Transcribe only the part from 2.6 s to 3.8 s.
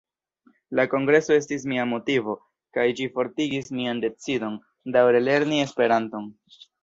kaj ĝi fortigis